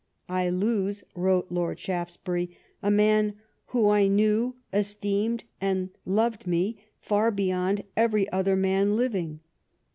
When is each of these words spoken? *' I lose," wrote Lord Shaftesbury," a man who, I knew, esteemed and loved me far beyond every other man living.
*' 0.15 0.27
I 0.27 0.49
lose," 0.49 1.03
wrote 1.13 1.51
Lord 1.51 1.77
Shaftesbury," 1.79 2.57
a 2.81 2.89
man 2.89 3.35
who, 3.67 3.89
I 3.89 4.07
knew, 4.07 4.55
esteemed 4.73 5.43
and 5.61 5.91
loved 6.07 6.47
me 6.47 6.79
far 6.99 7.29
beyond 7.29 7.83
every 7.95 8.27
other 8.31 8.55
man 8.55 8.95
living. 8.95 9.41